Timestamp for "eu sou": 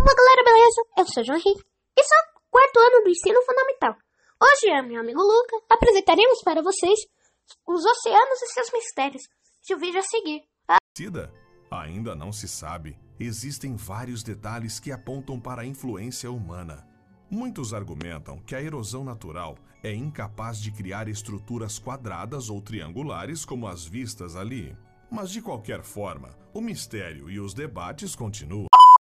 0.96-1.22